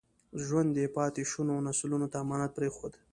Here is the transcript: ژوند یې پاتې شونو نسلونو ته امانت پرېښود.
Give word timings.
ژوند 0.45 0.73
یې 0.81 0.87
پاتې 0.97 1.23
شونو 1.31 1.55
نسلونو 1.67 2.07
ته 2.11 2.17
امانت 2.23 2.51
پرېښود. 2.57 2.93